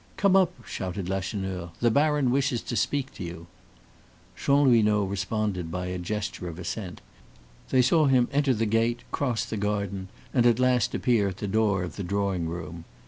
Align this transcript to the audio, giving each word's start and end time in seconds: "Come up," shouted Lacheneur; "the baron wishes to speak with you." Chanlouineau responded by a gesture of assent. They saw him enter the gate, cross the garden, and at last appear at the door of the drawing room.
"Come 0.17 0.35
up," 0.35 0.65
shouted 0.65 1.07
Lacheneur; 1.09 1.69
"the 1.79 1.91
baron 1.91 2.31
wishes 2.31 2.63
to 2.63 2.75
speak 2.75 3.11
with 3.11 3.19
you." 3.19 3.45
Chanlouineau 4.35 5.03
responded 5.03 5.69
by 5.69 5.85
a 5.85 5.99
gesture 5.99 6.47
of 6.47 6.57
assent. 6.57 7.01
They 7.69 7.83
saw 7.83 8.07
him 8.07 8.27
enter 8.31 8.55
the 8.55 8.65
gate, 8.65 9.01
cross 9.11 9.45
the 9.45 9.57
garden, 9.57 10.07
and 10.33 10.47
at 10.47 10.57
last 10.57 10.95
appear 10.95 11.27
at 11.27 11.37
the 11.37 11.47
door 11.47 11.83
of 11.83 11.97
the 11.97 12.03
drawing 12.03 12.47
room. 12.49 12.85